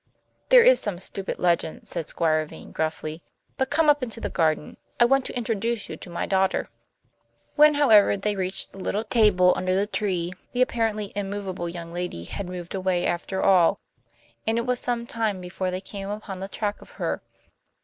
"There 0.49 0.63
is 0.63 0.79
some 0.79 0.97
stupid 0.97 1.37
legend," 1.37 1.87
said 1.87 2.09
Squire 2.09 2.43
Vane 2.47 2.71
gruffly. 2.71 3.21
"But 3.55 3.69
come 3.69 3.87
up 3.87 4.01
into 4.01 4.19
the 4.19 4.31
garden; 4.31 4.77
I 4.99 5.05
want 5.05 5.25
to 5.25 5.37
introduce 5.37 5.87
you 5.89 5.97
to 5.97 6.09
my 6.09 6.25
daughter." 6.25 6.65
When, 7.55 7.75
however, 7.75 8.17
they 8.17 8.35
reached 8.35 8.71
the 8.71 8.79
little 8.79 9.03
table 9.03 9.53
under 9.55 9.75
the 9.75 9.85
tree, 9.85 10.33
the 10.53 10.61
apparently 10.63 11.13
immovable 11.15 11.69
young 11.69 11.93
lady 11.93 12.23
had 12.23 12.49
moved 12.49 12.73
away 12.73 13.05
after 13.05 13.43
all, 13.43 13.79
and 14.47 14.57
it 14.57 14.65
was 14.65 14.79
some 14.79 15.05
time 15.05 15.39
before 15.39 15.69
they 15.69 15.81
came 15.81 16.09
upon 16.09 16.39
the 16.39 16.47
track 16.47 16.81
of 16.81 16.93
her. 16.93 17.21